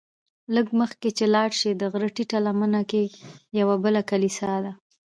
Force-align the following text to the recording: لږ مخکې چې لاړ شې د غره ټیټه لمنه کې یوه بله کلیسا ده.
لږ 0.55 0.67
مخکې 0.79 1.09
چې 1.17 1.25
لاړ 1.35 1.49
شې 1.59 1.71
د 1.75 1.83
غره 1.91 2.09
ټیټه 2.15 2.39
لمنه 2.45 2.81
کې 2.91 3.01
یوه 3.59 3.75
بله 3.83 4.01
کلیسا 4.09 4.53
ده. 4.63 4.71